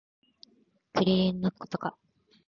[0.93, 1.95] クリリンのことか